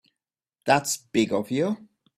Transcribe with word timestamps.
That's 0.65 0.97
big 0.97 1.31
of 1.31 1.51
you. 1.51 1.77